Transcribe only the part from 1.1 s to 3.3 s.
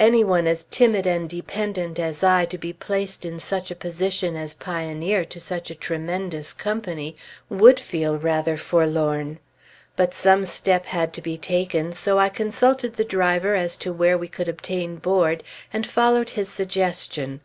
dependent as I to be placed